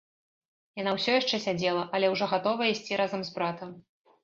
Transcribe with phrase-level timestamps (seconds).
[0.81, 3.79] Яна ўсё яшчэ сядзела, але ўжо гатовая ісці разам з братам.